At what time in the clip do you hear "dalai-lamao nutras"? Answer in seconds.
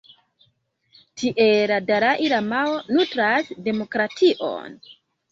1.89-3.51